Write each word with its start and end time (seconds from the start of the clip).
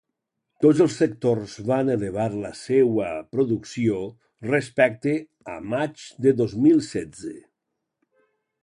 Tots 0.63 0.79
els 0.85 0.95
sectors 1.01 1.57
van 1.71 1.91
elevar 1.95 2.25
la 2.45 2.51
seua 2.61 3.11
producció 3.35 4.01
respecte 4.49 5.15
a 5.59 5.61
maig 5.77 6.11
de 6.27 6.37
dos 6.43 6.59
mil 6.67 6.85
setze. 6.93 7.39